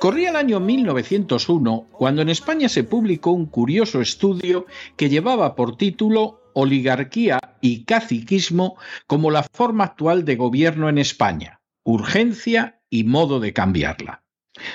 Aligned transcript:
Corría 0.00 0.30
el 0.30 0.36
año 0.36 0.60
1901 0.60 1.88
cuando 1.92 2.22
en 2.22 2.30
España 2.30 2.70
se 2.70 2.84
publicó 2.84 3.32
un 3.32 3.44
curioso 3.44 4.00
estudio 4.00 4.64
que 4.96 5.10
llevaba 5.10 5.54
por 5.54 5.76
título 5.76 6.40
Oligarquía 6.54 7.38
y 7.60 7.84
caciquismo 7.84 8.78
como 9.06 9.30
la 9.30 9.42
forma 9.42 9.84
actual 9.84 10.24
de 10.24 10.36
gobierno 10.36 10.88
en 10.88 10.96
España, 10.96 11.60
urgencia 11.84 12.80
y 12.88 13.04
modo 13.04 13.40
de 13.40 13.52
cambiarla. 13.52 14.24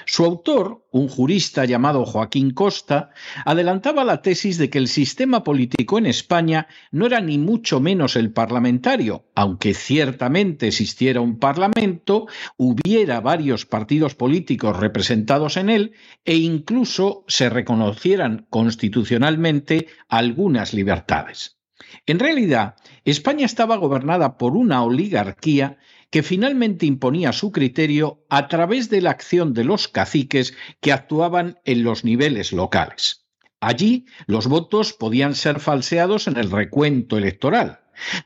Su 0.06 0.24
autor, 0.24 0.86
un 0.92 1.10
jurista 1.10 1.66
llamado 1.66 2.06
Joaquín 2.06 2.52
Costa, 2.52 3.10
adelantaba 3.44 4.06
la 4.06 4.22
tesis 4.22 4.58
de 4.58 4.70
que 4.70 4.78
el 4.78 4.88
sistema 4.88 5.44
político 5.44 5.98
en 5.98 6.06
España 6.06 6.68
no 6.92 7.06
era 7.06 7.20
ni 7.20 7.38
mucho 7.38 7.82
menos 7.82 8.16
el 8.16 8.32
parlamentario, 8.32 9.26
aunque 9.36 9.74
ciertamente 9.74 10.68
existiera 10.68 11.20
un 11.20 11.40
parlamento, 11.40 12.28
hubiera 12.56 13.20
varios 13.20 13.66
partidos 13.66 14.16
políticos 14.16 14.78
representados 14.78 15.58
en 15.58 15.70
él 15.70 15.94
e 16.24 16.36
incluso 16.36 17.26
se 17.28 17.50
reconocieran 17.50 18.48
constitucionalmente 18.50 19.88
algunas 20.08 20.74
libertades. 20.74 21.58
En 22.06 22.20
realidad, 22.20 22.76
España 23.04 23.46
estaba 23.46 23.76
gobernada 23.76 24.38
por 24.38 24.56
una 24.56 24.84
oligarquía 24.84 25.78
que 26.10 26.24
finalmente 26.24 26.86
imponía 26.86 27.34
su 27.34 27.52
criterio 27.52 28.24
a 28.30 28.48
través 28.48 28.90
de 28.90 29.02
la 29.02 29.12
acción 29.12 29.54
de 29.54 29.64
los 29.64 29.88
caciques 29.88 30.56
que 30.80 30.92
actuaban 30.92 31.60
en 31.66 31.84
los 31.84 32.04
niveles 32.04 32.54
locales. 32.54 33.26
Allí 33.60 34.06
los 34.28 34.48
votos 34.48 34.94
podían 34.94 35.36
ser 35.36 35.60
falseados 35.60 36.28
en 36.28 36.38
el 36.38 36.52
recuento 36.52 37.18
electoral. 37.18 37.80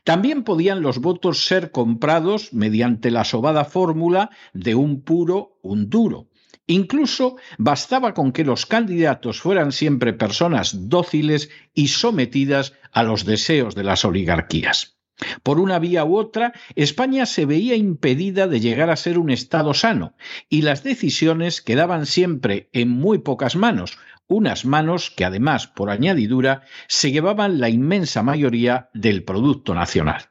También 0.04 0.42
podían 0.44 0.82
los 0.82 0.98
votos 0.98 1.44
ser 1.44 1.70
comprados 1.70 2.52
mediante 2.52 3.10
la 3.10 3.24
sobada 3.24 3.64
fórmula 3.64 4.30
de 4.52 4.74
un 4.74 5.02
puro, 5.02 5.58
un 5.62 5.88
duro. 5.88 6.28
Incluso 6.66 7.36
bastaba 7.58 8.14
con 8.14 8.32
que 8.32 8.44
los 8.44 8.66
candidatos 8.66 9.40
fueran 9.40 9.72
siempre 9.72 10.12
personas 10.12 10.88
dóciles 10.88 11.50
y 11.74 11.88
sometidas 11.88 12.74
a 12.92 13.02
los 13.02 13.24
deseos 13.24 13.74
de 13.74 13.84
las 13.84 14.04
oligarquías. 14.04 14.99
Por 15.42 15.60
una 15.60 15.78
vía 15.78 16.04
u 16.04 16.16
otra, 16.16 16.52
España 16.74 17.26
se 17.26 17.46
veía 17.46 17.76
impedida 17.76 18.46
de 18.46 18.60
llegar 18.60 18.90
a 18.90 18.96
ser 18.96 19.18
un 19.18 19.30
Estado 19.30 19.74
sano, 19.74 20.14
y 20.48 20.62
las 20.62 20.82
decisiones 20.82 21.60
quedaban 21.60 22.06
siempre 22.06 22.68
en 22.72 22.88
muy 22.88 23.18
pocas 23.18 23.56
manos, 23.56 23.98
unas 24.26 24.64
manos 24.64 25.10
que 25.10 25.24
además, 25.24 25.66
por 25.66 25.90
añadidura, 25.90 26.62
se 26.86 27.10
llevaban 27.10 27.60
la 27.60 27.68
inmensa 27.68 28.22
mayoría 28.22 28.88
del 28.94 29.24
Producto 29.24 29.74
Nacional. 29.74 30.30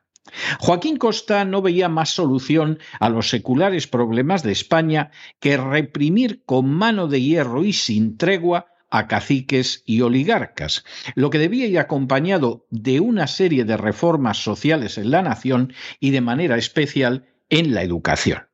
Joaquín 0.60 0.98
Costa 0.98 1.44
no 1.44 1.62
veía 1.62 1.90
más 1.90 2.12
solución 2.12 2.80
a 3.00 3.10
los 3.10 3.30
seculares 3.30 3.88
problemas 3.88 4.44
de 4.44 4.52
España 4.52 5.12
que 5.40 5.58
reprimir 5.58 6.44
con 6.46 6.70
mano 6.70 7.08
de 7.08 7.22
hierro 7.22 7.64
y 7.64 7.74
sin 7.74 8.18
tregua 8.18 8.68
a 8.90 9.08
caciques 9.08 9.84
y 9.86 10.02
oligarcas, 10.02 10.84
lo 11.16 11.30
que 11.30 11.40
debía 11.40 11.68
ir 11.68 11.80
acompañado 11.80 12.66
de 12.70 13.00
una 13.00 13.28
serie 13.28 13.66
de 13.66 13.78
reformas 13.78 14.38
sociales 14.44 14.98
en 14.98 15.12
la 15.12 15.22
nación 15.22 15.74
y 16.00 16.12
de 16.12 16.22
manera 16.22 16.58
especial 16.58 17.26
en 17.50 17.74
la 17.74 17.84
educación. 17.84 18.50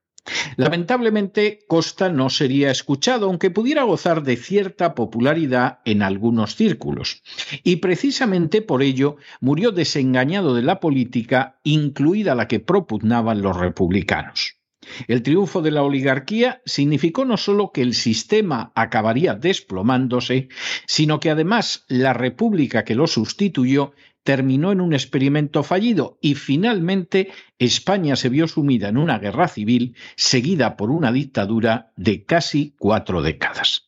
Lamentablemente, 0.58 1.60
Costa 1.68 2.10
no 2.10 2.30
sería 2.30 2.72
escuchado, 2.72 3.28
aunque 3.28 3.52
pudiera 3.52 3.84
gozar 3.84 4.24
de 4.24 4.38
cierta 4.38 4.96
popularidad 4.96 5.80
en 5.86 6.02
algunos 6.02 6.56
círculos. 6.56 7.22
Y 7.64 7.78
precisamente 7.78 8.62
por 8.62 8.82
ello 8.82 9.18
murió 9.40 9.72
desengañado 9.72 10.56
de 10.56 10.64
la 10.64 10.80
política, 10.80 11.60
incluida 11.64 12.34
la 12.34 12.48
que 12.48 12.60
propugnaban 12.60 13.42
los 13.42 13.56
republicanos. 13.56 14.55
El 15.08 15.24
triunfo 15.24 15.62
de 15.62 15.72
la 15.72 15.84
oligarquía 15.84 16.62
significó 16.66 17.26
no 17.26 17.38
solo 17.38 17.72
que 17.72 17.82
el 17.82 17.94
sistema 17.94 18.72
acabaría 18.76 19.36
desplomándose, 19.36 20.50
sino 20.86 21.20
que 21.20 21.30
además 21.30 21.86
la 21.88 22.14
república 22.14 22.84
que 22.84 22.96
lo 22.96 23.08
sustituyó 23.08 23.94
terminó 24.24 24.72
en 24.72 24.82
un 24.82 24.94
experimento 24.94 25.64
fallido 25.64 26.18
y 26.20 26.34
finalmente 26.34 27.30
España 27.60 28.16
se 28.16 28.30
vio 28.30 28.48
sumida 28.48 28.90
en 28.90 28.98
una 28.98 29.20
guerra 29.20 29.48
civil 29.48 29.96
seguida 30.16 30.78
por 30.78 30.90
una 30.90 31.12
dictadura 31.12 31.92
de 31.96 32.26
casi 32.26 32.74
cuatro 32.80 33.22
décadas. 33.22 33.85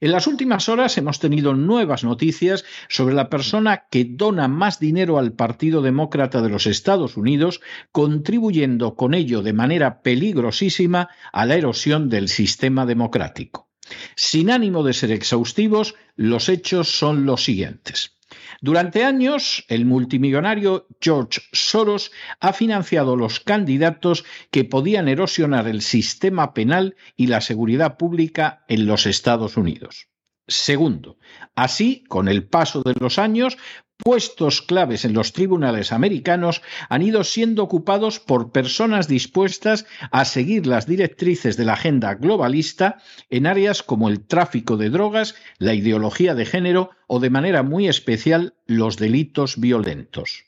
En 0.00 0.12
las 0.12 0.26
últimas 0.26 0.68
horas 0.68 0.96
hemos 0.98 1.18
tenido 1.18 1.54
nuevas 1.54 2.04
noticias 2.04 2.64
sobre 2.88 3.14
la 3.14 3.30
persona 3.30 3.84
que 3.90 4.04
dona 4.04 4.48
más 4.48 4.78
dinero 4.78 5.18
al 5.18 5.32
Partido 5.32 5.82
Demócrata 5.82 6.42
de 6.42 6.48
los 6.48 6.66
Estados 6.66 7.16
Unidos, 7.16 7.60
contribuyendo 7.92 8.94
con 8.94 9.14
ello 9.14 9.42
de 9.42 9.52
manera 9.52 10.02
peligrosísima 10.02 11.08
a 11.32 11.46
la 11.46 11.56
erosión 11.56 12.08
del 12.08 12.28
sistema 12.28 12.86
democrático. 12.86 13.68
Sin 14.16 14.50
ánimo 14.50 14.82
de 14.82 14.92
ser 14.92 15.12
exhaustivos, 15.12 15.94
los 16.16 16.48
hechos 16.48 16.98
son 16.98 17.24
los 17.24 17.44
siguientes. 17.44 18.17
Durante 18.60 19.04
años, 19.04 19.64
el 19.68 19.84
multimillonario 19.84 20.88
George 21.00 21.40
Soros 21.52 22.10
ha 22.40 22.52
financiado 22.52 23.14
los 23.14 23.38
candidatos 23.38 24.24
que 24.50 24.64
podían 24.64 25.06
erosionar 25.06 25.68
el 25.68 25.80
sistema 25.80 26.54
penal 26.54 26.96
y 27.16 27.28
la 27.28 27.40
seguridad 27.40 27.96
pública 27.96 28.64
en 28.66 28.86
los 28.86 29.06
Estados 29.06 29.56
Unidos. 29.56 30.08
Segundo, 30.48 31.18
así, 31.54 32.02
con 32.08 32.26
el 32.26 32.48
paso 32.48 32.82
de 32.82 32.94
los 32.98 33.18
años, 33.18 33.58
puestos 33.98 34.62
claves 34.62 35.04
en 35.04 35.12
los 35.12 35.32
tribunales 35.32 35.92
americanos 35.92 36.62
han 36.88 37.02
ido 37.02 37.24
siendo 37.24 37.62
ocupados 37.62 38.20
por 38.20 38.52
personas 38.52 39.08
dispuestas 39.08 39.86
a 40.10 40.24
seguir 40.24 40.66
las 40.66 40.86
directrices 40.86 41.56
de 41.56 41.64
la 41.64 41.74
agenda 41.74 42.14
globalista 42.14 42.98
en 43.28 43.46
áreas 43.46 43.82
como 43.82 44.08
el 44.08 44.24
tráfico 44.24 44.76
de 44.76 44.90
drogas, 44.90 45.34
la 45.58 45.74
ideología 45.74 46.34
de 46.34 46.46
género 46.46 46.90
o 47.06 47.20
de 47.20 47.30
manera 47.30 47.62
muy 47.62 47.88
especial 47.88 48.54
los 48.66 48.96
delitos 48.96 49.60
violentos. 49.60 50.47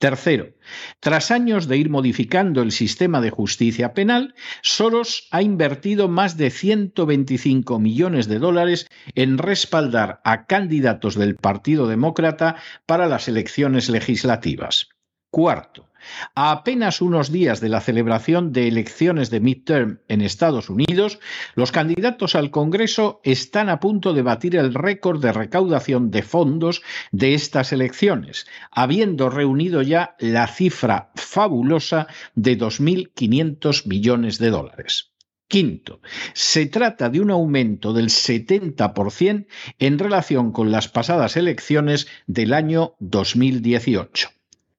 Tercero, 0.00 0.54
tras 0.98 1.30
años 1.30 1.68
de 1.68 1.76
ir 1.76 1.90
modificando 1.90 2.62
el 2.62 2.72
sistema 2.72 3.20
de 3.20 3.28
justicia 3.28 3.92
penal, 3.92 4.34
Soros 4.62 5.28
ha 5.30 5.42
invertido 5.42 6.08
más 6.08 6.38
de 6.38 6.48
125 6.48 7.78
millones 7.78 8.26
de 8.26 8.38
dólares 8.38 8.86
en 9.14 9.36
respaldar 9.36 10.22
a 10.24 10.46
candidatos 10.46 11.16
del 11.16 11.36
Partido 11.36 11.86
Demócrata 11.86 12.56
para 12.86 13.08
las 13.08 13.28
elecciones 13.28 13.90
legislativas. 13.90 14.88
Cuarto, 15.30 15.89
a 16.34 16.52
apenas 16.52 17.00
unos 17.00 17.30
días 17.30 17.60
de 17.60 17.68
la 17.68 17.80
celebración 17.80 18.52
de 18.52 18.68
elecciones 18.68 19.30
de 19.30 19.40
midterm 19.40 20.00
en 20.08 20.20
Estados 20.20 20.70
Unidos, 20.70 21.20
los 21.54 21.72
candidatos 21.72 22.34
al 22.34 22.50
Congreso 22.50 23.20
están 23.24 23.68
a 23.68 23.80
punto 23.80 24.12
de 24.12 24.22
batir 24.22 24.56
el 24.56 24.74
récord 24.74 25.20
de 25.20 25.32
recaudación 25.32 26.10
de 26.10 26.22
fondos 26.22 26.82
de 27.12 27.34
estas 27.34 27.72
elecciones, 27.72 28.46
habiendo 28.70 29.30
reunido 29.30 29.82
ya 29.82 30.16
la 30.18 30.46
cifra 30.46 31.10
fabulosa 31.14 32.06
de 32.34 32.58
2.500 32.58 33.86
millones 33.86 34.38
de 34.38 34.50
dólares. 34.50 35.10
Quinto, 35.50 36.00
se 36.32 36.66
trata 36.66 37.08
de 37.08 37.20
un 37.20 37.32
aumento 37.32 37.92
del 37.92 38.06
70% 38.06 39.46
en 39.80 39.98
relación 39.98 40.52
con 40.52 40.70
las 40.70 40.86
pasadas 40.86 41.36
elecciones 41.36 42.06
del 42.28 42.52
año 42.52 42.94
2018. 43.00 44.30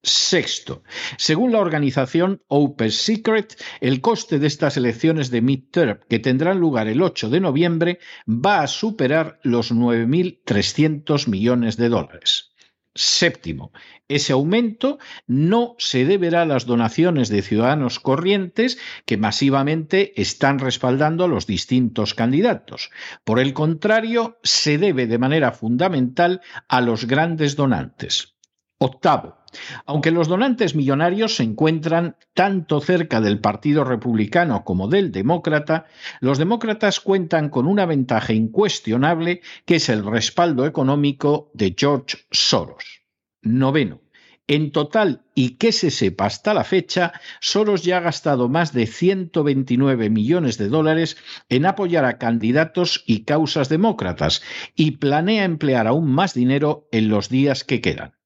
Sexto, 0.03 0.83
según 1.17 1.51
la 1.51 1.59
organización 1.59 2.41
Open 2.47 2.91
Secret, 2.91 3.61
el 3.81 4.01
coste 4.01 4.39
de 4.39 4.47
estas 4.47 4.75
elecciones 4.75 5.29
de 5.29 5.41
midterm 5.41 5.99
que 6.09 6.17
tendrán 6.17 6.59
lugar 6.59 6.87
el 6.87 7.03
8 7.03 7.29
de 7.29 7.39
noviembre 7.39 7.99
va 8.27 8.61
a 8.61 8.67
superar 8.67 9.39
los 9.43 9.71
9.300 9.71 11.27
millones 11.27 11.77
de 11.77 11.89
dólares. 11.89 12.51
Séptimo, 12.95 13.71
ese 14.09 14.33
aumento 14.33 14.97
no 15.27 15.75
se 15.77 16.03
deberá 16.03 16.41
a 16.41 16.45
las 16.45 16.65
donaciones 16.65 17.29
de 17.29 17.41
ciudadanos 17.41 17.99
corrientes 17.99 18.79
que 19.05 19.15
masivamente 19.15 20.19
están 20.19 20.59
respaldando 20.59 21.23
a 21.23 21.27
los 21.29 21.45
distintos 21.45 22.13
candidatos. 22.13 22.89
Por 23.23 23.39
el 23.39 23.53
contrario, 23.53 24.39
se 24.43 24.77
debe 24.77 25.07
de 25.07 25.19
manera 25.19 25.51
fundamental 25.51 26.41
a 26.67 26.81
los 26.81 27.05
grandes 27.05 27.55
donantes. 27.55 28.35
Octavo, 28.77 29.40
aunque 29.85 30.11
los 30.11 30.27
donantes 30.27 30.75
millonarios 30.75 31.35
se 31.35 31.43
encuentran 31.43 32.15
tanto 32.33 32.81
cerca 32.81 33.21
del 33.21 33.39
Partido 33.39 33.83
Republicano 33.83 34.63
como 34.63 34.87
del 34.87 35.11
Demócrata, 35.11 35.85
los 36.19 36.37
demócratas 36.37 36.99
cuentan 36.99 37.49
con 37.49 37.67
una 37.67 37.85
ventaja 37.85 38.33
incuestionable 38.33 39.41
que 39.65 39.75
es 39.75 39.89
el 39.89 40.05
respaldo 40.05 40.65
económico 40.65 41.51
de 41.53 41.75
George 41.77 42.17
Soros. 42.31 43.01
Noveno. 43.41 44.01
En 44.47 44.71
total, 44.71 45.23
y 45.33 45.51
que 45.51 45.71
se 45.71 45.91
sepa 45.91 46.25
hasta 46.25 46.53
la 46.53 46.65
fecha, 46.65 47.13
Soros 47.39 47.83
ya 47.83 47.97
ha 47.97 48.01
gastado 48.01 48.49
más 48.49 48.73
de 48.73 48.85
129 48.85 50.09
millones 50.09 50.57
de 50.57 50.67
dólares 50.67 51.15
en 51.47 51.65
apoyar 51.65 52.03
a 52.03 52.17
candidatos 52.17 53.03
y 53.07 53.23
causas 53.23 53.69
demócratas 53.69 54.41
y 54.75 54.91
planea 54.97 55.45
emplear 55.45 55.87
aún 55.87 56.11
más 56.11 56.33
dinero 56.33 56.87
en 56.91 57.07
los 57.07 57.29
días 57.29 57.63
que 57.63 57.79
quedan. 57.79 58.20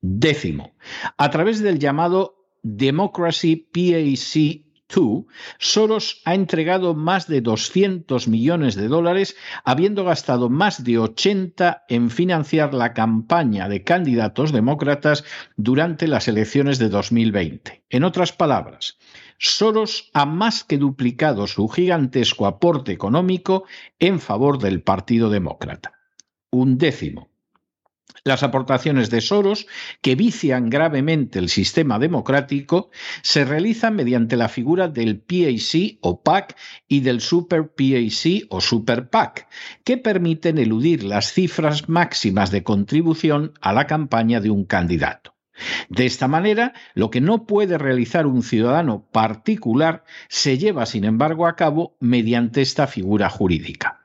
Décimo, 0.00 0.74
a 1.16 1.30
través 1.30 1.60
del 1.60 1.78
llamado 1.78 2.46
Democracy 2.62 3.56
PAC 3.56 4.64
2, 4.94 5.24
Soros 5.58 6.22
ha 6.24 6.34
entregado 6.34 6.94
más 6.94 7.26
de 7.26 7.40
200 7.40 8.28
millones 8.28 8.74
de 8.74 8.88
dólares, 8.88 9.36
habiendo 9.64 10.04
gastado 10.04 10.48
más 10.48 10.84
de 10.84 10.98
80 10.98 11.84
en 11.88 12.10
financiar 12.10 12.74
la 12.74 12.94
campaña 12.94 13.68
de 13.68 13.84
candidatos 13.84 14.52
demócratas 14.52 15.24
durante 15.56 16.06
las 16.06 16.28
elecciones 16.28 16.78
de 16.78 16.88
2020. 16.88 17.84
En 17.90 18.04
otras 18.04 18.32
palabras, 18.32 18.98
Soros 19.38 20.10
ha 20.14 20.26
más 20.26 20.64
que 20.64 20.78
duplicado 20.78 21.46
su 21.46 21.68
gigantesco 21.68 22.46
aporte 22.46 22.92
económico 22.92 23.64
en 23.98 24.20
favor 24.20 24.58
del 24.58 24.82
Partido 24.82 25.28
Demócrata. 25.28 25.92
Un 26.50 26.78
décimo. 26.78 27.27
Las 28.24 28.42
aportaciones 28.42 29.10
de 29.10 29.20
Soros, 29.20 29.66
que 30.02 30.14
vician 30.14 30.70
gravemente 30.70 31.38
el 31.38 31.48
sistema 31.48 31.98
democrático, 31.98 32.90
se 33.22 33.44
realizan 33.44 33.96
mediante 33.96 34.36
la 34.36 34.48
figura 34.48 34.88
del 34.88 35.18
PAC 35.20 35.98
o 36.00 36.22
PAC 36.22 36.56
y 36.88 37.00
del 37.00 37.20
Super 37.20 37.68
PAC 37.68 38.46
o 38.48 38.60
Super 38.60 39.08
PAC, 39.08 39.48
que 39.84 39.96
permiten 39.98 40.58
eludir 40.58 41.04
las 41.04 41.32
cifras 41.32 41.88
máximas 41.88 42.50
de 42.50 42.62
contribución 42.62 43.52
a 43.60 43.72
la 43.72 43.86
campaña 43.86 44.40
de 44.40 44.50
un 44.50 44.64
candidato. 44.64 45.34
De 45.88 46.06
esta 46.06 46.28
manera, 46.28 46.72
lo 46.94 47.10
que 47.10 47.20
no 47.20 47.46
puede 47.46 47.78
realizar 47.78 48.26
un 48.26 48.42
ciudadano 48.42 49.08
particular 49.10 50.04
se 50.28 50.58
lleva, 50.58 50.86
sin 50.86 51.04
embargo, 51.04 51.46
a 51.46 51.56
cabo 51.56 51.96
mediante 52.00 52.62
esta 52.62 52.86
figura 52.86 53.28
jurídica. 53.28 53.97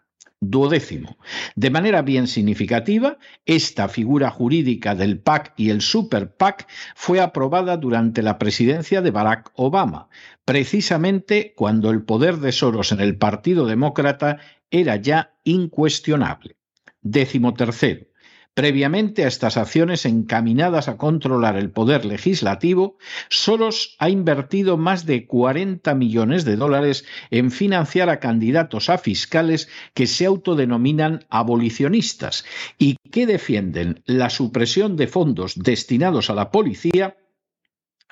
Duodécimo. 0.50 1.18
De 1.56 1.70
manera 1.70 2.02
bien 2.02 2.28
significativa, 2.28 3.18
esta 3.46 3.88
figura 3.88 4.30
jurídica 4.30 4.94
del 4.94 5.20
PAC 5.20 5.54
y 5.56 5.70
el 5.70 5.82
Super 5.82 6.36
PAC 6.36 6.68
fue 6.96 7.22
aprobada 7.22 7.78
durante 7.78 8.22
la 8.22 8.38
presidencia 8.38 9.02
de 9.02 9.12
Barack 9.12 9.52
Obama, 9.56 10.10
precisamente 10.44 11.54
cuando 11.56 11.92
el 11.92 12.04
poder 12.04 12.38
de 12.38 12.52
Soros 12.52 12.92
en 12.92 13.00
el 13.00 13.18
Partido 13.18 13.66
Demócrata 13.66 14.40
era 14.70 14.98
ya 14.98 15.34
incuestionable. 15.44 16.58
Décimo 17.02 17.54
tercero. 17.54 18.06
Previamente 18.54 19.26
a 19.26 19.28
estas 19.28 19.58
acciones 19.58 20.06
encaminadas 20.06 20.88
a 20.88 20.98
controlar 20.98 21.58
el 21.58 21.72
poder 21.72 22.06
legislativo, 22.06 23.00
Soros 23.30 23.96
ha 23.98 24.12
invertido 24.12 24.78
más 24.78 25.08
de 25.08 25.26
40 25.26 25.96
millones 25.96 26.46
de 26.46 26.56
dólares 26.56 27.04
en 27.32 27.50
financiar 27.50 28.12
a 28.12 28.20
candidatos 28.20 28.90
a 28.90 29.00
fiscales 29.00 29.70
que 29.96 30.06
se 30.06 30.28
autodenominan 30.28 31.26
abolicionistas 31.30 32.46
y 32.78 32.98
que 33.12 33.26
defienden 33.26 34.04
la 34.06 34.30
supresión 34.30 34.98
de 34.98 35.08
fondos 35.08 35.56
destinados 35.56 36.30
a 36.30 36.36
la 36.36 36.52
policía 36.52 37.18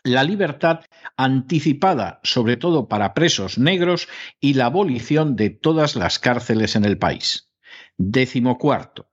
la 0.04 0.24
libertad 0.24 0.80
anticipada, 1.16 2.20
sobre 2.24 2.58
todo 2.58 2.88
para 2.88 3.14
presos 3.14 3.60
negros, 3.60 4.08
y 4.40 4.56
la 4.56 4.66
abolición 4.66 5.36
de 5.36 5.52
todas 5.52 5.96
las 5.96 6.18
cárceles 6.18 6.76
en 6.76 6.86
el 6.86 6.98
país. 6.98 7.52
Décimo 7.98 8.58
cuarto 8.58 9.12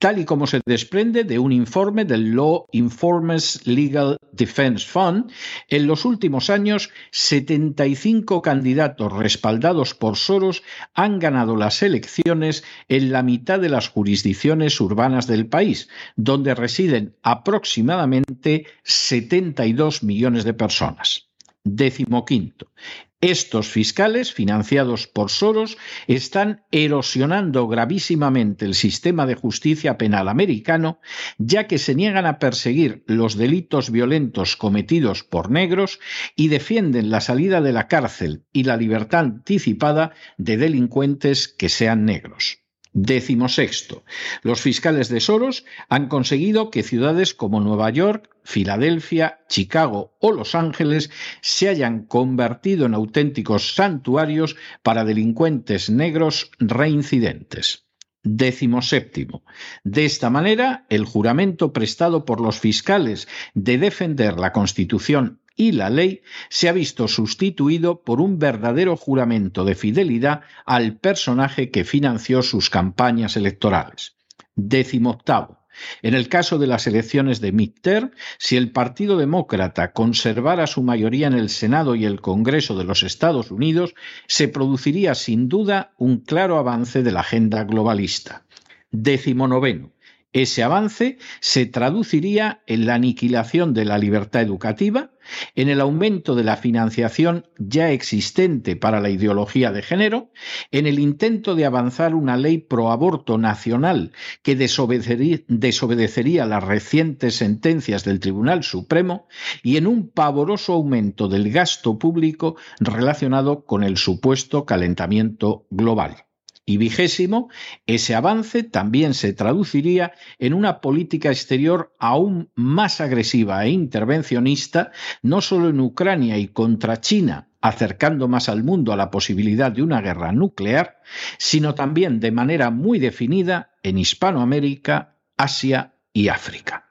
tal 0.00 0.18
y 0.18 0.24
como 0.24 0.46
se 0.46 0.62
desprende 0.66 1.24
de 1.24 1.38
un 1.38 1.52
informe 1.52 2.06
del 2.06 2.32
Law 2.32 2.66
Informers 2.72 3.66
Legal 3.66 4.16
Defense 4.32 4.86
Fund, 4.86 5.30
en 5.68 5.86
los 5.86 6.06
últimos 6.06 6.48
años 6.48 6.90
75 7.12 8.40
candidatos 8.40 9.12
respaldados 9.12 9.94
por 9.94 10.16
Soros 10.16 10.62
han 10.94 11.18
ganado 11.18 11.54
las 11.54 11.82
elecciones 11.82 12.64
en 12.88 13.12
la 13.12 13.22
mitad 13.22 13.60
de 13.60 13.68
las 13.68 13.88
jurisdicciones 13.88 14.80
urbanas 14.80 15.26
del 15.26 15.46
país, 15.48 15.90
donde 16.16 16.54
residen 16.54 17.14
aproximadamente 17.22 18.64
72 18.82 20.02
millones 20.02 20.44
de 20.44 20.54
personas. 20.54 21.28
Décimo 21.62 22.24
quinto. 22.24 22.72
Estos 23.22 23.68
fiscales, 23.68 24.32
financiados 24.32 25.06
por 25.06 25.30
Soros, 25.30 25.76
están 26.06 26.64
erosionando 26.70 27.68
gravísimamente 27.68 28.64
el 28.64 28.74
sistema 28.74 29.26
de 29.26 29.34
justicia 29.34 29.98
penal 29.98 30.26
americano, 30.26 31.00
ya 31.36 31.66
que 31.66 31.76
se 31.76 31.94
niegan 31.94 32.24
a 32.24 32.38
perseguir 32.38 33.04
los 33.06 33.36
delitos 33.36 33.90
violentos 33.90 34.56
cometidos 34.56 35.22
por 35.22 35.50
negros 35.50 36.00
y 36.34 36.48
defienden 36.48 37.10
la 37.10 37.20
salida 37.20 37.60
de 37.60 37.72
la 37.72 37.88
cárcel 37.88 38.46
y 38.54 38.64
la 38.64 38.78
libertad 38.78 39.20
anticipada 39.20 40.14
de 40.38 40.56
delincuentes 40.56 41.46
que 41.48 41.68
sean 41.68 42.06
negros. 42.06 42.60
Décimo 42.92 43.48
sexto. 43.48 44.04
Los 44.42 44.60
fiscales 44.60 45.08
de 45.08 45.20
Soros 45.20 45.64
han 45.88 46.08
conseguido 46.08 46.70
que 46.70 46.82
ciudades 46.82 47.34
como 47.34 47.60
Nueva 47.60 47.90
York, 47.90 48.28
Filadelfia, 48.42 49.40
Chicago 49.48 50.16
o 50.18 50.32
Los 50.32 50.56
Ángeles 50.56 51.10
se 51.40 51.68
hayan 51.68 52.04
convertido 52.04 52.86
en 52.86 52.94
auténticos 52.94 53.74
santuarios 53.74 54.56
para 54.82 55.04
delincuentes 55.04 55.88
negros 55.88 56.50
reincidentes. 56.58 57.86
Décimo 58.22 58.82
séptimo. 58.82 59.44
De 59.82 60.04
esta 60.04 60.28
manera, 60.28 60.84
el 60.90 61.06
juramento 61.06 61.72
prestado 61.72 62.26
por 62.26 62.40
los 62.40 62.58
fiscales 62.58 63.28
de 63.54 63.78
defender 63.78 64.38
la 64.38 64.52
Constitución 64.52 65.39
y 65.56 65.72
la 65.72 65.90
ley 65.90 66.22
se 66.48 66.68
ha 66.68 66.72
visto 66.72 67.08
sustituido 67.08 68.02
por 68.02 68.20
un 68.20 68.38
verdadero 68.38 68.96
juramento 68.96 69.64
de 69.64 69.74
fidelidad 69.74 70.42
al 70.64 70.96
personaje 70.96 71.70
que 71.70 71.84
financió 71.84 72.42
sus 72.42 72.70
campañas 72.70 73.36
electorales. 73.36 74.16
Décimo 74.54 75.10
octavo. 75.10 75.60
En 76.02 76.14
el 76.14 76.28
caso 76.28 76.58
de 76.58 76.66
las 76.66 76.86
elecciones 76.86 77.40
de 77.40 77.52
midterm, 77.52 78.10
si 78.38 78.56
el 78.56 78.70
Partido 78.70 79.16
Demócrata 79.16 79.92
conservara 79.92 80.66
su 80.66 80.82
mayoría 80.82 81.26
en 81.26 81.34
el 81.34 81.48
Senado 81.48 81.94
y 81.94 82.04
el 82.04 82.20
Congreso 82.20 82.76
de 82.76 82.84
los 82.84 83.02
Estados 83.02 83.50
Unidos, 83.50 83.94
se 84.26 84.48
produciría 84.48 85.14
sin 85.14 85.48
duda 85.48 85.92
un 85.96 86.18
claro 86.18 86.58
avance 86.58 87.02
de 87.02 87.12
la 87.12 87.20
agenda 87.20 87.64
globalista. 87.64 88.44
Décimo 88.90 89.46
noveno 89.48 89.92
Ese 90.32 90.62
avance 90.62 91.18
se 91.40 91.66
traduciría 91.66 92.62
en 92.68 92.86
la 92.86 92.94
aniquilación 92.94 93.74
de 93.74 93.84
la 93.84 93.98
libertad 93.98 94.42
educativa, 94.42 95.10
en 95.56 95.68
el 95.68 95.80
aumento 95.80 96.36
de 96.36 96.44
la 96.44 96.56
financiación 96.56 97.48
ya 97.58 97.90
existente 97.90 98.76
para 98.76 99.00
la 99.00 99.10
ideología 99.10 99.72
de 99.72 99.82
género, 99.82 100.30
en 100.70 100.86
el 100.86 101.00
intento 101.00 101.56
de 101.56 101.64
avanzar 101.64 102.14
una 102.14 102.36
ley 102.36 102.58
pro 102.58 102.92
aborto 102.92 103.38
nacional 103.38 104.12
que 104.42 104.54
desobedecería, 104.54 106.46
las 106.46 106.62
recientes 106.62 107.34
sentencias 107.34 108.04
del 108.04 108.20
Tribunal 108.20 108.62
Supremo 108.62 109.26
y 109.64 109.78
en 109.78 109.88
un 109.88 110.10
pavoroso 110.10 110.74
aumento 110.74 111.26
del 111.26 111.50
gasto 111.50 111.98
público 111.98 112.56
relacionado 112.78 113.64
con 113.64 113.82
el 113.82 113.96
supuesto 113.96 114.64
calentamiento 114.64 115.66
global. 115.70 116.29
Y 116.64 116.76
vigésimo, 116.76 117.48
ese 117.86 118.14
avance 118.14 118.62
también 118.62 119.14
se 119.14 119.32
traduciría 119.32 120.12
en 120.38 120.54
una 120.54 120.80
política 120.80 121.30
exterior 121.30 121.94
aún 121.98 122.50
más 122.54 123.00
agresiva 123.00 123.64
e 123.64 123.70
intervencionista, 123.70 124.92
no 125.22 125.40
solo 125.40 125.68
en 125.70 125.80
Ucrania 125.80 126.38
y 126.38 126.48
contra 126.48 127.00
China, 127.00 127.48
acercando 127.60 128.28
más 128.28 128.48
al 128.48 128.62
mundo 128.62 128.92
a 128.92 128.96
la 128.96 129.10
posibilidad 129.10 129.72
de 129.72 129.82
una 129.82 130.00
guerra 130.00 130.32
nuclear, 130.32 131.00
sino 131.38 131.74
también 131.74 132.20
de 132.20 132.30
manera 132.30 132.70
muy 132.70 132.98
definida 132.98 133.72
en 133.82 133.98
Hispanoamérica, 133.98 135.16
Asia 135.36 135.94
y 136.12 136.28
África. 136.28 136.89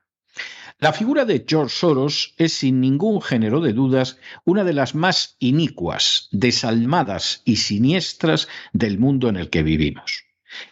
La 0.82 0.94
figura 0.94 1.26
de 1.26 1.44
George 1.46 1.76
Soros 1.76 2.34
es 2.38 2.54
sin 2.54 2.80
ningún 2.80 3.22
género 3.22 3.60
de 3.60 3.74
dudas 3.74 4.18
una 4.46 4.64
de 4.64 4.72
las 4.72 4.96
más 4.96 5.36
inicuas, 5.40 6.30
desalmadas 6.32 7.42
y 7.44 7.58
siniestras 7.58 8.48
del 8.72 8.98
mundo 8.98 9.28
en 9.28 9.36
el 9.36 9.50
que 9.50 9.62
vivimos. 9.62 10.24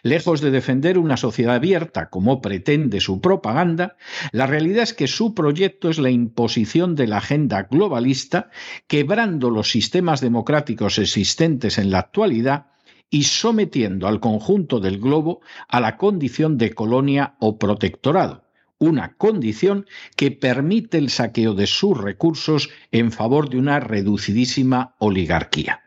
Lejos 0.03 0.39
de 0.39 0.49
defender 0.49 0.97
una 0.97 1.17
sociedad 1.17 1.55
abierta 1.55 2.09
como 2.09 2.39
pretende 2.39 3.01
su 3.01 3.19
propaganda, 3.19 3.97
la 4.31 4.47
realidad 4.47 4.83
es 4.83 4.93
que 4.93 5.07
su 5.07 5.33
proyecto 5.33 5.89
es 5.89 5.99
la 5.99 6.09
imposición 6.09 6.95
de 6.95 7.07
la 7.07 7.17
agenda 7.17 7.63
globalista, 7.63 8.49
quebrando 8.87 9.49
los 9.49 9.69
sistemas 9.69 10.21
democráticos 10.21 10.99
existentes 10.99 11.77
en 11.77 11.91
la 11.91 11.99
actualidad 11.99 12.67
y 13.09 13.23
sometiendo 13.23 14.07
al 14.07 14.21
conjunto 14.21 14.79
del 14.79 14.99
globo 14.99 15.41
a 15.67 15.81
la 15.81 15.97
condición 15.97 16.57
de 16.57 16.73
colonia 16.73 17.35
o 17.39 17.59
protectorado 17.59 18.46
una 18.79 19.15
condición 19.15 19.85
que 20.15 20.31
permite 20.31 20.97
el 20.97 21.09
saqueo 21.09 21.53
de 21.53 21.67
sus 21.67 21.97
recursos 21.97 22.69
en 22.91 23.11
favor 23.11 23.49
de 23.49 23.57
una 23.57 23.79
reducidísima 23.79 24.95
oligarquía. 24.99 25.81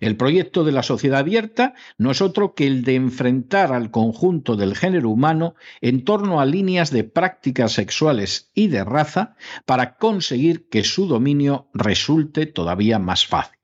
El 0.00 0.16
proyecto 0.16 0.64
de 0.64 0.72
la 0.72 0.82
sociedad 0.82 1.20
abierta 1.20 1.74
no 1.96 2.10
es 2.10 2.20
otro 2.20 2.54
que 2.54 2.66
el 2.66 2.82
de 2.82 2.96
enfrentar 2.96 3.72
al 3.72 3.92
conjunto 3.92 4.56
del 4.56 4.74
género 4.74 5.10
humano 5.10 5.54
en 5.80 6.04
torno 6.04 6.40
a 6.40 6.46
líneas 6.46 6.90
de 6.90 7.04
prácticas 7.04 7.72
sexuales 7.72 8.50
y 8.52 8.66
de 8.66 8.82
raza 8.82 9.36
para 9.66 9.96
conseguir 9.96 10.68
que 10.68 10.82
su 10.82 11.06
dominio 11.06 11.68
resulte 11.72 12.46
todavía 12.46 12.98
más 12.98 13.26
fácil. 13.26 13.58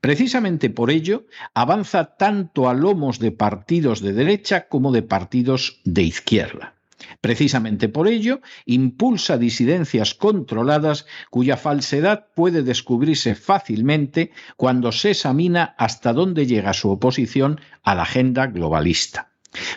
Precisamente 0.00 0.68
por 0.68 0.90
ello, 0.90 1.26
avanza 1.54 2.16
tanto 2.16 2.68
a 2.68 2.74
lomos 2.74 3.18
de 3.18 3.32
partidos 3.32 4.00
de 4.02 4.12
derecha 4.12 4.68
como 4.68 4.92
de 4.92 5.02
partidos 5.02 5.80
de 5.84 6.02
izquierda. 6.02 6.79
Precisamente 7.20 7.88
por 7.88 8.08
ello, 8.08 8.40
impulsa 8.66 9.38
disidencias 9.38 10.14
controladas 10.14 11.06
cuya 11.30 11.56
falsedad 11.56 12.26
puede 12.34 12.62
descubrirse 12.62 13.34
fácilmente 13.34 14.32
cuando 14.56 14.92
se 14.92 15.10
examina 15.10 15.74
hasta 15.78 16.12
dónde 16.12 16.46
llega 16.46 16.72
su 16.72 16.90
oposición 16.90 17.60
a 17.82 17.94
la 17.94 18.02
agenda 18.02 18.46
globalista. 18.46 19.29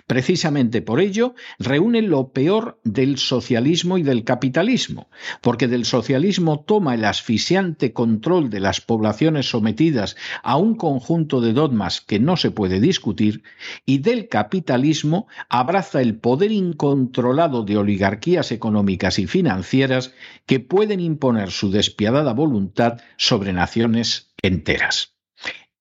Precisamente 0.05 0.81
por 0.81 0.99
ello, 0.99 1.33
reúne 1.57 2.01
lo 2.01 2.31
peor 2.31 2.79
del 2.83 3.17
socialismo 3.17 3.97
y 3.97 4.03
del 4.03 4.23
capitalismo, 4.23 5.09
porque 5.41 5.67
del 5.67 5.85
socialismo 5.85 6.59
toma 6.59 6.93
el 6.93 7.05
asfixiante 7.05 7.91
control 7.93 8.49
de 8.49 8.59
las 8.59 8.81
poblaciones 8.81 9.49
sometidas 9.49 10.15
a 10.43 10.57
un 10.57 10.75
conjunto 10.75 11.41
de 11.41 11.53
dogmas 11.53 12.01
que 12.01 12.19
no 12.19 12.37
se 12.37 12.51
puede 12.51 12.79
discutir, 12.79 13.43
y 13.85 13.99
del 13.99 14.27
capitalismo 14.27 15.27
abraza 15.49 16.01
el 16.01 16.17
poder 16.17 16.51
incontrolado 16.51 17.63
de 17.63 17.77
oligarquías 17.77 18.51
económicas 18.51 19.17
y 19.17 19.27
financieras 19.27 20.13
que 20.45 20.59
pueden 20.59 20.99
imponer 20.99 21.51
su 21.51 21.71
despiadada 21.71 22.33
voluntad 22.33 23.01
sobre 23.17 23.53
naciones 23.53 24.33
enteras. 24.41 25.12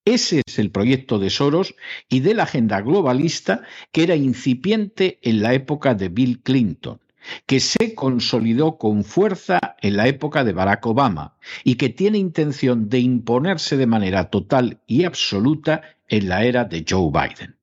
Ese 0.05 0.41
es 0.45 0.59
el 0.59 0.69
proyecto 0.69 1.17
de 1.17 1.29
Soros 1.29 1.75
y 2.09 2.19
de 2.19 2.33
la 2.33 2.43
agenda 2.43 2.81
globalista 2.81 3.61
que 3.93 4.03
era 4.03 4.17
incipiente 4.17 5.19
en 5.21 5.41
la 5.41 5.53
época 5.53 5.95
de 5.95 6.09
Bill 6.09 6.41
Clinton, 6.41 6.99
que 7.45 7.61
se 7.61 7.95
consolidó 7.95 8.77
con 8.77 9.05
fuerza 9.05 9.59
en 9.81 9.95
la 9.95 10.09
época 10.09 10.43
de 10.43 10.51
Barack 10.51 10.85
Obama 10.87 11.37
y 11.63 11.75
que 11.75 11.87
tiene 11.87 12.17
intención 12.17 12.89
de 12.89 12.99
imponerse 12.99 13.77
de 13.77 13.87
manera 13.87 14.29
total 14.29 14.81
y 14.87 15.05
absoluta 15.05 15.81
en 16.09 16.27
la 16.27 16.43
era 16.43 16.65
de 16.65 16.85
Joe 16.87 17.09
Biden. 17.09 17.55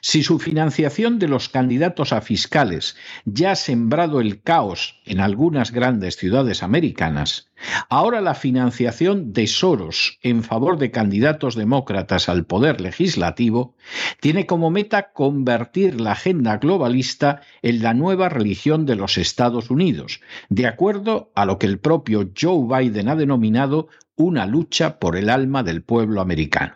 Si 0.00 0.22
su 0.22 0.38
financiación 0.38 1.18
de 1.18 1.28
los 1.28 1.48
candidatos 1.48 2.12
a 2.12 2.20
fiscales 2.20 2.96
ya 3.24 3.52
ha 3.52 3.56
sembrado 3.56 4.20
el 4.20 4.42
caos 4.42 5.00
en 5.04 5.20
algunas 5.20 5.72
grandes 5.72 6.16
ciudades 6.16 6.62
americanas, 6.62 7.50
ahora 7.88 8.20
la 8.20 8.34
financiación 8.34 9.32
de 9.32 9.46
Soros 9.46 10.18
en 10.22 10.42
favor 10.42 10.78
de 10.78 10.90
candidatos 10.90 11.54
demócratas 11.54 12.28
al 12.28 12.44
poder 12.44 12.80
legislativo 12.80 13.74
tiene 14.20 14.46
como 14.46 14.70
meta 14.70 15.12
convertir 15.12 16.00
la 16.00 16.12
agenda 16.12 16.58
globalista 16.58 17.40
en 17.62 17.82
la 17.82 17.94
nueva 17.94 18.28
religión 18.28 18.86
de 18.86 18.96
los 18.96 19.18
Estados 19.18 19.70
Unidos, 19.70 20.20
de 20.48 20.66
acuerdo 20.66 21.32
a 21.34 21.46
lo 21.46 21.58
que 21.58 21.66
el 21.66 21.78
propio 21.78 22.30
Joe 22.38 22.66
Biden 22.66 23.08
ha 23.08 23.16
denominado 23.16 23.88
una 24.16 24.46
lucha 24.46 24.98
por 24.98 25.16
el 25.16 25.28
alma 25.28 25.62
del 25.62 25.82
pueblo 25.82 26.20
americano. 26.20 26.74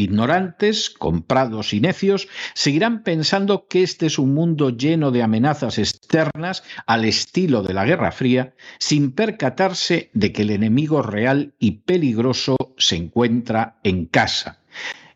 Ignorantes, 0.00 0.90
comprados 0.90 1.72
y 1.72 1.80
necios 1.80 2.28
seguirán 2.54 3.02
pensando 3.02 3.66
que 3.68 3.82
este 3.82 4.06
es 4.06 4.18
un 4.18 4.34
mundo 4.34 4.70
lleno 4.70 5.10
de 5.10 5.22
amenazas 5.22 5.78
externas 5.78 6.62
al 6.86 7.04
estilo 7.04 7.62
de 7.62 7.74
la 7.74 7.84
Guerra 7.84 8.12
Fría, 8.12 8.54
sin 8.78 9.12
percatarse 9.12 10.10
de 10.14 10.32
que 10.32 10.42
el 10.42 10.50
enemigo 10.50 11.02
real 11.02 11.54
y 11.58 11.82
peligroso 11.82 12.56
se 12.78 12.96
encuentra 12.96 13.78
en 13.84 14.06
casa, 14.06 14.62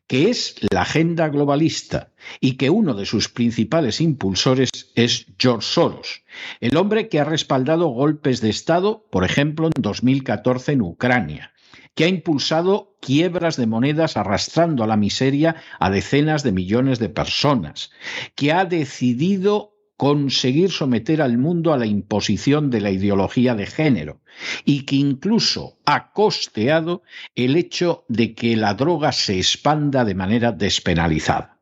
que 0.07 0.31
es 0.31 0.57
la 0.71 0.83
agenda 0.83 1.29
globalista 1.29 2.13
y 2.41 2.57
que 2.57 2.71
uno 2.71 2.95
de 2.95 3.07
sus 3.07 3.29
principales 3.29 4.01
impulsores 4.01 4.71
es 4.95 5.27
George 5.39 5.67
Soros, 5.67 6.23
el 6.61 6.77
hombre 6.77 7.09
que 7.09 7.21
ha 7.21 7.25
respaldado 7.25 7.89
golpes 7.89 8.41
de 8.41 8.51
Estado, 8.51 9.07
por 9.11 9.25
ejemplo, 9.25 9.69
en 9.69 9.83
2014 9.83 10.73
en 10.73 10.83
Ucrania 10.83 11.54
que 11.95 12.05
ha 12.05 12.09
impulsado 12.09 12.97
quiebras 13.01 13.57
de 13.57 13.67
monedas 13.67 14.17
arrastrando 14.17 14.85
a 14.85 14.87
la 14.87 14.97
miseria 14.97 15.57
a 15.79 15.91
decenas 15.91 16.43
de 16.43 16.53
millones 16.53 16.99
de 16.99 17.09
personas, 17.09 17.91
que 18.35 18.53
ha 18.53 18.65
decidido 18.65 19.75
conseguir 19.97 20.71
someter 20.71 21.23
al 21.23 21.39
mundo 21.39 21.73
a 21.73 21.79
la 21.79 21.87
imposición 21.87 22.71
de 22.71 22.81
la 22.81 22.91
ideología 22.91 23.55
de 23.55 23.67
género 23.67 24.21
y 24.65 24.87
que 24.87 24.97
incluso 24.97 25.79
ha 25.87 26.13
costeado 26.13 27.03
el 27.35 27.57
hecho 27.57 28.05
de 28.09 28.35
que 28.35 28.57
la 28.57 28.75
droga 28.75 29.13
se 29.13 29.37
expanda 29.37 30.05
de 30.05 30.15
manera 30.15 30.51
despenalizada. 30.53 31.61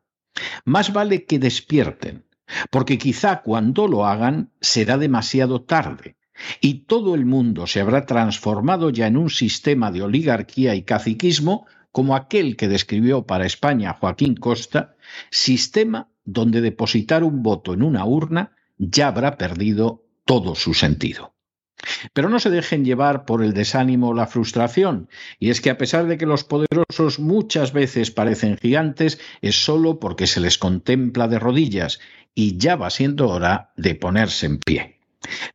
Más 0.65 0.91
vale 0.93 1.25
que 1.25 1.37
despierten, 1.37 2.25
porque 2.71 2.97
quizá 2.97 3.41
cuando 3.43 3.87
lo 3.87 4.05
hagan 4.05 4.51
será 4.61 4.97
demasiado 4.97 5.61
tarde 5.61 6.15
y 6.61 6.85
todo 6.85 7.15
el 7.15 7.25
mundo 7.25 7.67
se 7.67 7.81
habrá 7.81 8.05
transformado 8.05 8.89
ya 8.89 9.07
en 9.07 9.17
un 9.17 9.29
sistema 9.29 9.91
de 9.91 10.01
oligarquía 10.01 10.75
y 10.75 10.83
caciquismo 10.83 11.65
como 11.91 12.15
aquel 12.15 12.57
que 12.57 12.67
describió 12.67 13.25
para 13.25 13.45
España 13.45 13.93
Joaquín 13.93 14.35
Costa, 14.35 14.95
sistema 15.29 16.09
donde 16.25 16.61
depositar 16.61 17.23
un 17.23 17.43
voto 17.43 17.73
en 17.73 17.83
una 17.83 18.05
urna 18.05 18.53
ya 18.77 19.07
habrá 19.07 19.37
perdido 19.37 20.03
todo 20.25 20.55
su 20.55 20.73
sentido. 20.73 21.33
Pero 22.13 22.29
no 22.29 22.39
se 22.39 22.49
dejen 22.49 22.85
llevar 22.85 23.25
por 23.25 23.43
el 23.43 23.53
desánimo 23.53 24.09
o 24.09 24.13
la 24.13 24.27
frustración, 24.27 25.09
y 25.37 25.49
es 25.49 25.61
que 25.61 25.69
a 25.69 25.77
pesar 25.77 26.07
de 26.07 26.17
que 26.17 26.25
los 26.25 26.43
poderosos 26.43 27.19
muchas 27.19 27.73
veces 27.73 28.11
parecen 28.11 28.57
gigantes, 28.57 29.19
es 29.41 29.63
solo 29.63 29.99
porque 29.99 30.27
se 30.27 30.39
les 30.39 30.57
contempla 30.57 31.27
de 31.27 31.39
rodillas, 31.39 31.99
y 32.33 32.57
ya 32.57 32.75
va 32.75 32.89
siendo 32.89 33.29
hora 33.29 33.73
de 33.75 33.95
ponerse 33.95 34.45
en 34.45 34.59
pie. 34.59 34.92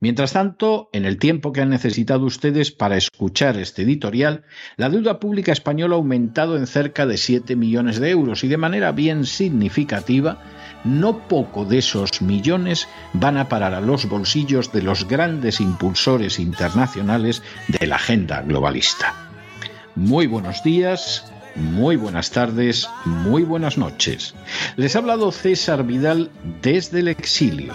Mientras 0.00 0.32
tanto, 0.32 0.88
en 0.92 1.04
el 1.04 1.18
tiempo 1.18 1.52
que 1.52 1.60
han 1.60 1.70
necesitado 1.70 2.24
ustedes 2.24 2.70
para 2.70 2.96
escuchar 2.96 3.56
este 3.56 3.82
editorial, 3.82 4.44
la 4.76 4.88
deuda 4.88 5.20
pública 5.20 5.52
española 5.52 5.94
ha 5.94 5.98
aumentado 5.98 6.56
en 6.56 6.66
cerca 6.66 7.06
de 7.06 7.16
7 7.16 7.56
millones 7.56 8.00
de 8.00 8.10
euros 8.10 8.44
y 8.44 8.48
de 8.48 8.56
manera 8.56 8.92
bien 8.92 9.26
significativa, 9.26 10.42
no 10.84 11.28
poco 11.28 11.64
de 11.64 11.78
esos 11.78 12.22
millones 12.22 12.88
van 13.12 13.36
a 13.36 13.48
parar 13.48 13.74
a 13.74 13.80
los 13.80 14.08
bolsillos 14.08 14.72
de 14.72 14.82
los 14.82 15.06
grandes 15.06 15.60
impulsores 15.60 16.38
internacionales 16.38 17.42
de 17.66 17.86
la 17.86 17.96
agenda 17.96 18.42
globalista. 18.42 19.14
Muy 19.94 20.26
buenos 20.26 20.62
días, 20.62 21.30
muy 21.56 21.96
buenas 21.96 22.30
tardes, 22.30 22.88
muy 23.04 23.42
buenas 23.42 23.76
noches. 23.76 24.34
Les 24.76 24.94
ha 24.94 25.00
hablado 25.00 25.32
César 25.32 25.84
Vidal 25.84 26.30
desde 26.62 27.00
el 27.00 27.08
exilio 27.08 27.74